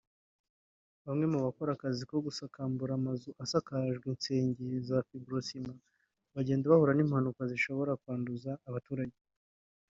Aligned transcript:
Bamwe 1.05 1.25
mu 1.33 1.39
bakora 1.45 1.69
akazi 1.73 2.01
ko 2.09 2.15
gusakambura 2.27 2.91
amazu 2.99 3.29
asakajwe 3.43 4.03
ibisenge 4.07 4.61
bya 4.85 4.99
Fibrociment 5.07 5.81
bagenda 6.35 6.71
bahura 6.71 6.93
n’impanuka 6.95 7.41
zishobora 7.51 7.99
kwanduza 8.01 8.51
abaturage 8.69 9.19